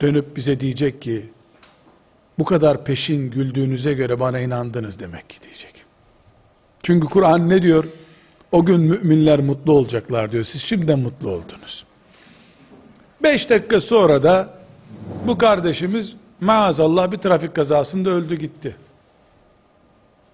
[0.02, 1.30] Dönüp bize diyecek ki,
[2.40, 5.74] bu kadar peşin güldüğünüze göre bana inandınız demek ki diyecek.
[6.84, 7.84] Çünkü Kur'an ne diyor?
[8.52, 10.44] O gün müminler mutlu olacaklar diyor.
[10.44, 11.86] Siz şimdiden mutlu oldunuz.
[13.24, 14.54] Beş dakika sonra da
[15.28, 18.76] bu kardeşimiz maazallah bir trafik kazasında öldü gitti.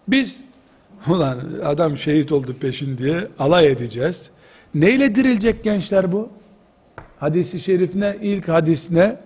[0.07, 0.43] Biz
[1.07, 4.31] ulan adam şehit oldu peşin diye alay edeceğiz.
[4.75, 6.29] Neyle dirilecek gençler bu?
[7.19, 8.17] Hadisi şerif ne?
[8.21, 9.19] İlk hadis ne?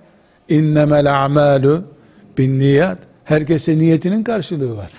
[0.49, 1.83] İnnemel a'malu
[2.37, 2.97] bin niyat.
[3.23, 4.91] Herkese niyetinin karşılığı var.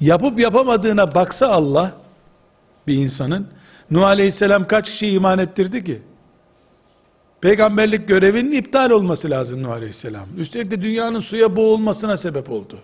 [0.00, 1.92] Yapıp yapamadığına baksa Allah
[2.86, 3.48] bir insanın
[3.90, 6.02] Nuh Aleyhisselam kaç kişi iman ettirdi ki?
[7.40, 10.28] Peygamberlik görevinin iptal olması lazım Nuh Aleyhisselam.
[10.38, 12.78] Üstelik de dünyanın suya boğulmasına sebep oldu.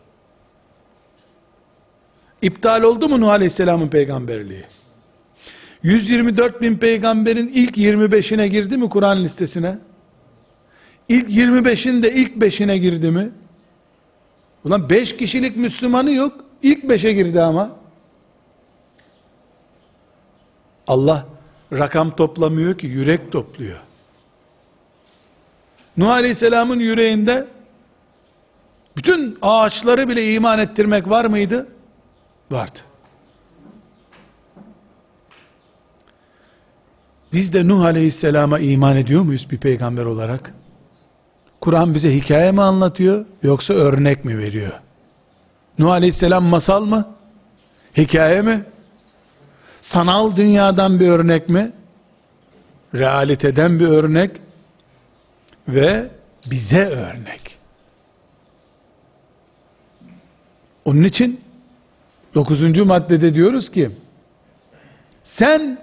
[2.42, 4.64] İptal oldu mu Nuh Aleyhisselam'ın peygamberliği?
[5.82, 9.78] 124 bin peygamberin ilk 25'ine girdi mi Kur'an listesine?
[11.08, 13.30] İlk 25'in de ilk 5'ine girdi mi?
[14.64, 16.44] Ulan 5 kişilik Müslümanı yok.
[16.62, 17.70] İlk 5'e girdi ama.
[20.86, 21.26] Allah
[21.72, 23.80] rakam toplamıyor ki yürek topluyor.
[25.96, 27.46] Nuh Aleyhisselam'ın yüreğinde
[28.96, 31.66] bütün ağaçları bile iman ettirmek var mıydı?
[32.50, 32.78] Vardı.
[37.32, 40.54] Biz de Nuh Aleyhisselam'a iman ediyor muyuz bir peygamber olarak?
[41.60, 44.72] Kur'an bize hikaye mi anlatıyor yoksa örnek mi veriyor?
[45.78, 47.08] Nuh Aleyhisselam masal mı?
[47.96, 48.64] Hikaye mi?
[49.80, 51.72] Sanal dünyadan bir örnek mi?
[52.94, 54.30] Realiteden bir örnek
[55.68, 56.08] ve
[56.50, 57.58] bize örnek.
[60.84, 61.40] Onun için
[62.34, 62.78] 9.
[62.78, 63.90] maddede diyoruz ki
[65.24, 65.78] sen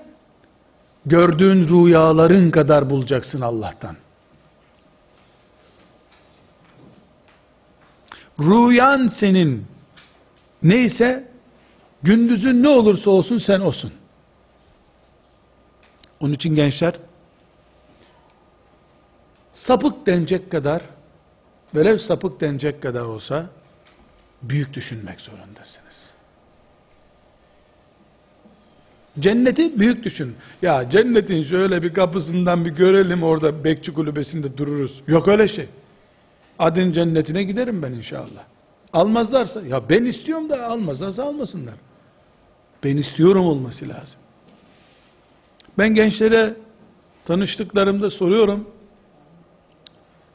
[1.09, 3.95] gördüğün rüyaların kadar bulacaksın Allah'tan.
[8.39, 9.65] Rüyan senin
[10.63, 11.31] neyse
[12.03, 13.91] gündüzün ne olursa olsun sen olsun.
[16.19, 16.93] Onun için gençler
[19.53, 20.81] sapık denecek kadar
[21.75, 23.49] velev sapık denecek kadar olsa
[24.41, 25.88] büyük düşünmek zorundasınız.
[29.19, 30.35] Cenneti büyük düşün.
[30.61, 35.01] Ya cennetin şöyle bir kapısından bir görelim orada bekçi kulübesinde dururuz.
[35.07, 35.67] Yok öyle şey.
[36.59, 38.43] Adın cennetine giderim ben inşallah.
[38.93, 41.75] Almazlarsa ya ben istiyorum da almazlarsa almasınlar.
[42.83, 44.19] Ben istiyorum olması lazım.
[45.77, 46.53] Ben gençlere
[47.25, 48.67] tanıştıklarımda soruyorum.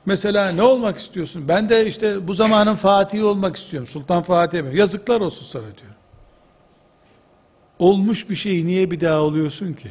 [0.06, 1.48] Mesela ne olmak istiyorsun?
[1.48, 3.86] Ben de işte bu zamanın Fatih'i olmak istiyorum.
[3.86, 4.78] Sultan Fatih mi?
[4.78, 5.92] Yazıklar olsun sana diyor.
[7.84, 9.88] Olmuş bir şeyi niye bir daha oluyorsun ki?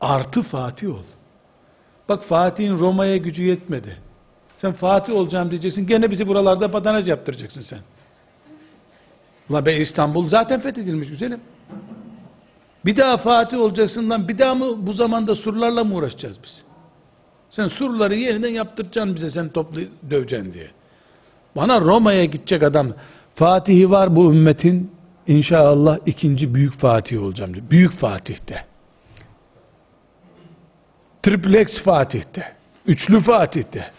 [0.00, 1.02] Artı Fatih ol.
[2.08, 3.96] Bak Fatih'in Roma'ya gücü yetmedi.
[4.56, 5.86] Sen Fatih olacağım diyeceksin.
[5.86, 7.78] Gene bizi buralarda badanaj yaptıracaksın sen.
[9.50, 11.40] Ulan be İstanbul zaten fethedilmiş güzelim.
[12.84, 14.28] Bir daha Fatih olacaksın lan.
[14.28, 16.64] Bir daha mı bu zamanda surlarla mı uğraşacağız biz?
[17.50, 20.70] Sen surları yeniden yaptıracaksın bize sen toplu döveceksin diye.
[21.56, 22.92] Bana Roma'ya gidecek adam
[23.34, 24.97] Fatih'i var bu ümmetin
[25.28, 27.64] inşallah ikinci büyük Fatih olacağım diyor.
[27.70, 28.64] Büyük Fatih'te.
[31.22, 32.52] Triplex Fatih'te.
[32.86, 33.90] Üçlü Fatih'te.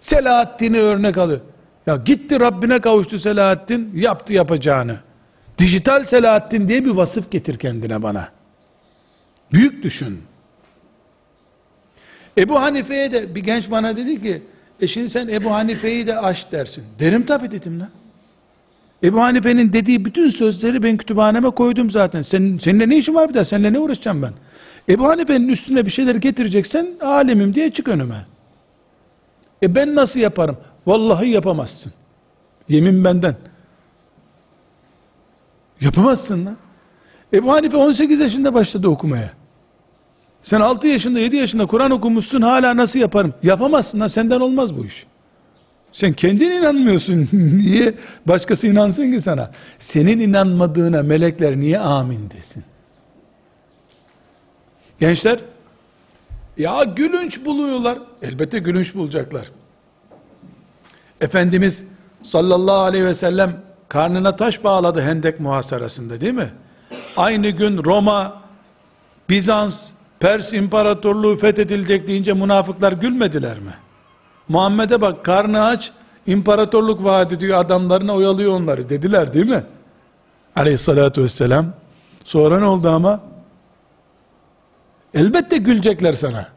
[0.00, 1.40] Selahaddin'i örnek alıyor.
[1.86, 4.98] Ya gitti Rabbine kavuştu Selahaddin, yaptı yapacağını.
[5.58, 8.28] Dijital Selahaddin diye bir vasıf getir kendine bana.
[9.52, 10.22] Büyük düşün.
[12.38, 14.42] Ebu Hanife'ye de bir genç bana dedi ki,
[14.80, 16.84] e şimdi sen Ebu Hanife'yi de aş dersin.
[16.98, 17.90] Derim tabi dedim lan.
[19.04, 22.22] Ebu Hanife'nin dediği bütün sözleri ben kütüphaneme koydum zaten.
[22.22, 23.44] Senin, seninle ne işin var bir daha?
[23.44, 24.32] Seninle ne uğraşacağım ben?
[24.88, 28.24] Ebu Hanife'nin üstüne bir şeyler getireceksen alemim diye çık önüme.
[29.62, 30.56] E ben nasıl yaparım?
[30.86, 31.92] Vallahi yapamazsın.
[32.68, 33.36] Yemin benden.
[35.80, 36.56] Yapamazsın lan.
[37.32, 39.30] Ebu Hanife 18 yaşında başladı okumaya.
[40.42, 43.34] Sen 6 yaşında 7 yaşında Kur'an okumuşsun hala nasıl yaparım?
[43.42, 45.06] Yapamazsın lan senden olmaz bu iş.
[45.94, 47.28] Sen kendin inanmıyorsun.
[47.32, 47.94] niye
[48.26, 49.50] başkası inansın ki sana?
[49.78, 52.64] Senin inanmadığına melekler niye amin desin?
[55.00, 55.38] Gençler,
[56.58, 57.98] ya gülünç buluyorlar.
[58.22, 59.46] Elbette gülünç bulacaklar.
[61.20, 61.82] Efendimiz
[62.22, 66.50] sallallahu aleyhi ve sellem karnına taş bağladı Hendek muhasarasında değil mi?
[67.16, 68.42] Aynı gün Roma,
[69.28, 69.90] Bizans,
[70.20, 73.74] Pers İmparatorluğu fethedilecek deyince münafıklar gülmediler mi?
[74.48, 75.92] Muhammed'e bak karnı aç,
[76.26, 79.64] imparatorluk vaat ediyor adamlarına oyalıyor onları dediler değil mi?
[80.56, 81.66] Aleyhissalatü vesselam.
[82.24, 83.20] Sonra ne oldu ama?
[85.14, 86.48] Elbette gülecekler sana.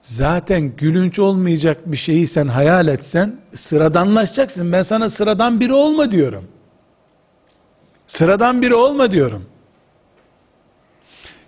[0.00, 4.72] Zaten gülünç olmayacak bir şeyi sen hayal etsen sıradanlaşacaksın.
[4.72, 6.44] Ben sana sıradan biri olma diyorum.
[8.06, 9.44] Sıradan biri olma diyorum.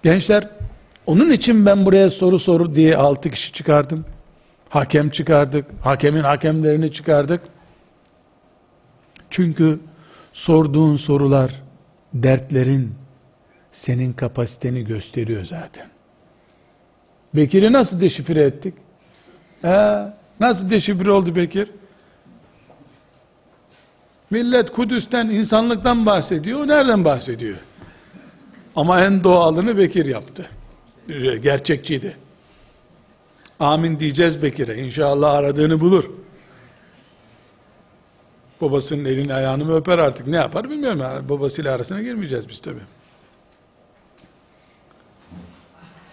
[0.02, 0.48] Gençler,
[1.06, 4.04] onun için ben buraya soru soru diye altı kişi çıkardım.
[4.68, 5.64] Hakem çıkardık.
[5.80, 7.40] Hakemin hakemlerini çıkardık.
[9.30, 9.80] Çünkü
[10.32, 11.62] sorduğun sorular,
[12.14, 12.94] dertlerin
[13.72, 15.86] senin kapasiteni gösteriyor zaten.
[17.34, 18.74] Bekir'i nasıl deşifre ettik?
[19.64, 19.98] Ee,
[20.40, 21.70] nasıl deşifre oldu Bekir?
[24.30, 26.68] Millet Kudüs'ten, insanlıktan bahsediyor.
[26.68, 27.56] Nereden bahsediyor?
[28.76, 30.50] Ama en doğalını Bekir yaptı.
[31.42, 32.16] Gerçekçiydi.
[33.60, 34.78] Amin diyeceğiz Bekir'e.
[34.78, 36.04] İnşallah aradığını bulur.
[38.60, 41.00] Babasının elini ayağını mı öper artık ne yapar bilmiyorum.
[41.00, 42.78] Yani babasıyla arasına girmeyeceğiz biz tabi.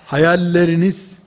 [0.05, 1.21] Hayalleriniz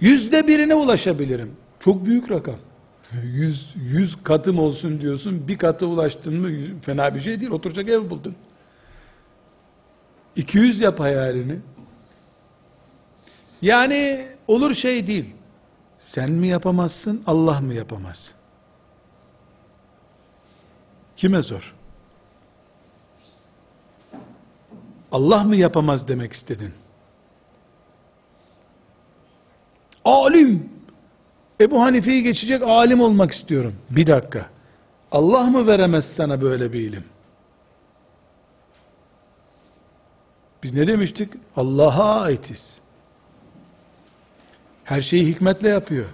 [0.00, 1.56] yüzde birine ulaşabilirim.
[1.80, 2.56] Çok büyük rakam.
[3.22, 5.48] Yüz, yüz katım olsun diyorsun.
[5.48, 6.50] Bir katı ulaştın mı
[6.82, 7.50] fena bir şey değil.
[7.50, 8.34] Oturacak ev buldun.
[10.36, 11.56] 200 yap hayalini.
[13.62, 15.34] Yani olur şey değil.
[15.98, 18.34] Sen mi yapamazsın, Allah mı yapamaz?
[21.16, 21.74] Kime zor?
[25.12, 26.72] Allah mı yapamaz demek istedin?
[30.04, 30.70] Alim.
[31.60, 33.74] Ebu Hanife'yi geçecek alim olmak istiyorum.
[33.90, 34.46] Bir dakika.
[35.12, 37.04] Allah mı veremez sana böyle bir ilim?
[40.62, 41.32] Biz ne demiştik?
[41.56, 42.81] Allah'a aitiz.
[44.92, 46.04] Her şeyi hikmetle yapıyor.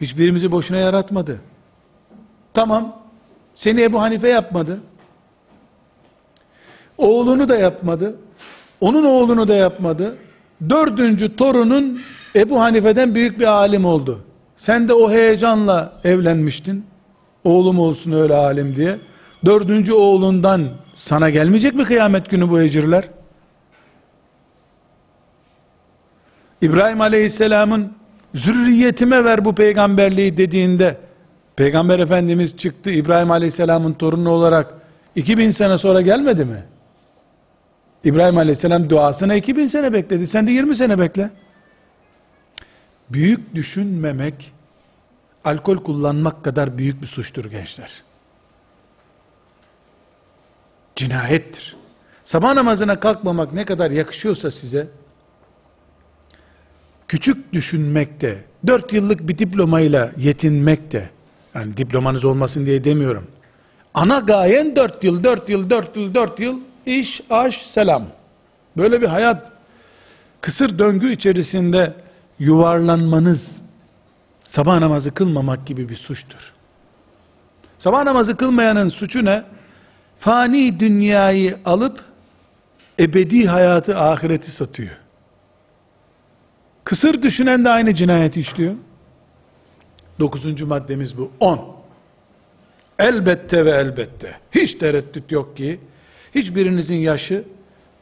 [0.00, 1.40] Hiçbirimizi boşuna yaratmadı.
[2.54, 3.02] Tamam.
[3.54, 4.80] Seni Ebu Hanife yapmadı.
[6.98, 8.16] Oğlunu da yapmadı.
[8.80, 10.16] Onun oğlunu da yapmadı.
[10.68, 12.00] Dördüncü torunun
[12.36, 14.20] Ebu Hanife'den büyük bir alim oldu.
[14.56, 16.84] Sen de o heyecanla evlenmiştin.
[17.44, 18.98] Oğlum olsun öyle alim diye.
[19.44, 20.62] Dördüncü oğlundan
[20.94, 23.04] sana gelmeyecek mi kıyamet günü bu ecirler?
[26.62, 27.92] İbrahim Aleyhisselam'ın
[28.34, 30.96] zürriyetime ver bu peygamberliği dediğinde
[31.56, 34.74] Peygamber Efendimiz çıktı İbrahim Aleyhisselam'ın torunu olarak
[35.16, 36.64] 2000 sene sonra gelmedi mi?
[38.04, 40.26] İbrahim Aleyhisselam duasına 2000 sene bekledi.
[40.26, 41.30] Sen de 20 sene bekle.
[43.10, 44.52] Büyük düşünmemek
[45.44, 48.02] alkol kullanmak kadar büyük bir suçtur gençler.
[50.96, 51.76] Cinayettir.
[52.24, 54.86] Sabah namazına kalkmamak ne kadar yakışıyorsa size
[57.10, 61.10] küçük düşünmek de, dört yıllık bir diplomayla yetinmek de,
[61.54, 63.26] yani diplomanız olmasın diye demiyorum.
[63.94, 68.04] Ana gayen dört yıl, dört yıl, dört yıl, dört yıl, iş, aş, selam.
[68.76, 69.52] Böyle bir hayat,
[70.40, 71.94] kısır döngü içerisinde
[72.38, 73.56] yuvarlanmanız,
[74.48, 76.52] sabah namazı kılmamak gibi bir suçtur.
[77.78, 79.42] Sabah namazı kılmayanın suçu ne?
[80.18, 82.00] Fani dünyayı alıp,
[83.00, 85.00] ebedi hayatı, ahireti satıyor.
[86.84, 88.74] Kısır düşünen de aynı cinayeti işliyor.
[90.20, 91.32] Dokuzuncu maddemiz bu.
[91.40, 91.76] On.
[92.98, 94.36] Elbette ve elbette.
[94.52, 95.80] Hiç tereddüt yok ki,
[96.34, 97.44] hiçbirinizin yaşı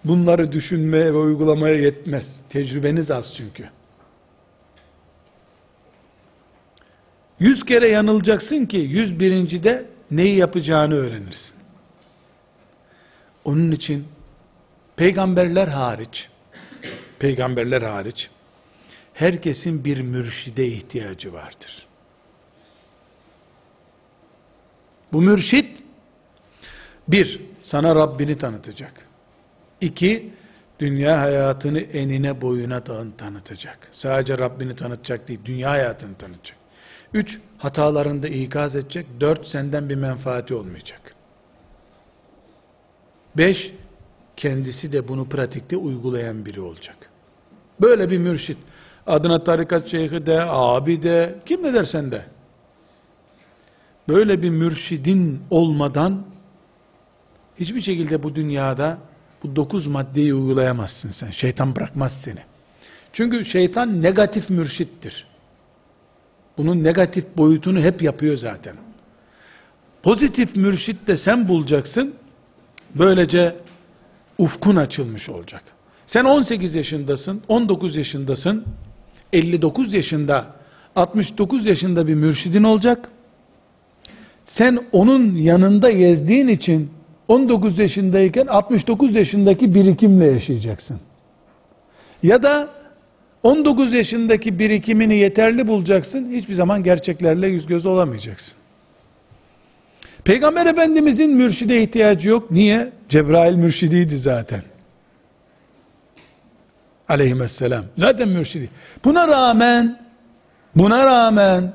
[0.05, 2.41] bunları düşünmeye ve uygulamaya yetmez.
[2.51, 3.68] Tecrübeniz az çünkü.
[7.39, 11.57] Yüz kere yanılacaksın ki yüz birincide neyi yapacağını öğrenirsin.
[13.45, 14.05] Onun için
[14.97, 16.29] peygamberler hariç,
[17.18, 18.31] peygamberler hariç,
[19.19, 21.87] herkesin bir mürşide ihtiyacı vardır.
[25.12, 25.83] Bu mürşit,
[27.09, 29.09] bir, sana Rabbini tanıtacak.
[29.81, 30.31] İki,
[30.79, 32.85] dünya hayatını enine boyuna
[33.19, 33.89] tanıtacak.
[33.93, 36.59] Sadece Rabbini tanıtacak değil, dünya hayatını tanıtacak.
[37.14, 39.07] Üç, hatalarında ikaz edecek.
[39.21, 41.14] Dört, senden bir menfaati olmayacak.
[43.37, 43.73] Beş,
[44.37, 46.97] kendisi de bunu pratikte uygulayan biri olacak.
[47.81, 48.59] Böyle bir mürşit,
[49.09, 52.24] adına tarikat şeyhi de, abi de, kim ne dersen de.
[54.09, 56.22] böyle bir mürşidin olmadan
[57.61, 58.98] hiçbir şekilde bu dünyada
[59.42, 61.30] bu dokuz maddeyi uygulayamazsın sen.
[61.30, 62.40] Şeytan bırakmaz seni.
[63.12, 65.26] Çünkü şeytan negatif mürşittir.
[66.59, 68.76] Bunun negatif boyutunu hep yapıyor zaten.
[70.02, 72.14] Pozitif mürşit de sen bulacaksın.
[72.94, 73.56] Böylece
[74.38, 75.62] ufkun açılmış olacak.
[76.06, 78.64] Sen 18 yaşındasın, 19 yaşındasın,
[79.33, 80.47] 59 yaşında,
[80.97, 83.11] 69 yaşında bir mürşidin olacak.
[84.47, 86.91] Sen onun yanında gezdiğin için
[87.29, 91.01] 19 yaşındayken 69 yaşındaki birikimle yaşayacaksın.
[92.22, 92.68] Ya da
[93.43, 96.33] 19 yaşındaki birikimini yeterli bulacaksın.
[96.33, 98.55] Hiçbir zaman gerçeklerle yüz göz olamayacaksın.
[100.24, 102.51] Peygamber Efendimizin mürşide ihtiyacı yok.
[102.51, 102.93] Niye?
[103.09, 104.62] Cebrail mürşidiydi zaten.
[107.09, 107.84] Aleyhisselam.
[107.98, 108.70] Zaten mürşidi.
[109.04, 109.98] Buna rağmen
[110.76, 111.72] buna rağmen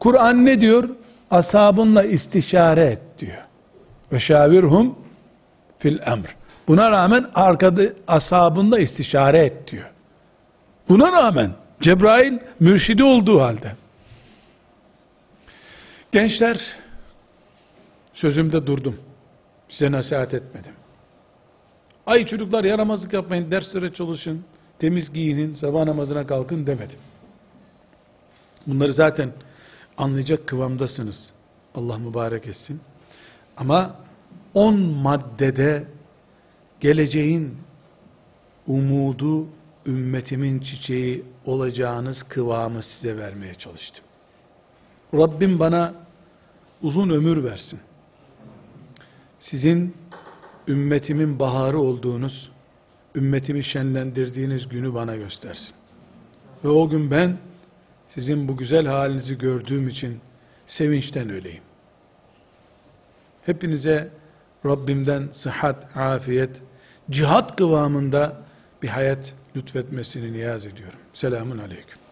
[0.00, 0.88] Kur'an ne diyor?
[1.30, 3.44] Asabınla istişare et diyor.
[4.12, 4.98] Ve şavirhum
[5.78, 6.36] fil emr.
[6.68, 9.90] Buna rağmen arkada asabında istişare et diyor.
[10.88, 11.50] Buna rağmen
[11.80, 13.72] Cebrail mürşidi olduğu halde.
[16.12, 16.76] Gençler
[18.12, 18.96] sözümde durdum.
[19.68, 20.72] Size nasihat etmedim.
[22.06, 24.44] Ay çocuklar yaramazlık yapmayın, derslere çalışın,
[24.78, 26.98] temiz giyinin, sabah namazına kalkın demedim.
[28.66, 29.30] Bunları zaten
[29.98, 31.32] anlayacak kıvamdasınız.
[31.74, 32.80] Allah mübarek etsin.
[33.56, 33.96] Ama
[34.54, 35.84] on maddede
[36.80, 37.58] geleceğin
[38.66, 39.46] umudu,
[39.86, 44.04] ümmetimin çiçeği olacağınız kıvamı size vermeye çalıştım.
[45.14, 45.94] Rabbim bana
[46.82, 47.80] uzun ömür versin.
[49.38, 49.94] Sizin
[50.68, 52.52] ümmetimin baharı olduğunuz,
[53.14, 55.74] ümmetimi şenlendirdiğiniz günü bana göstersin.
[56.64, 57.36] Ve o gün ben
[58.08, 60.20] sizin bu güzel halinizi gördüğüm için
[60.66, 61.62] sevinçten öleyim.
[63.46, 64.08] Hepinize
[64.66, 66.62] Rabbimden sıhhat, afiyet,
[67.10, 68.36] cihat kıvamında
[68.82, 70.98] bir hayat lütfetmesini niyaz ediyorum.
[71.12, 72.05] Selamun Aleyküm.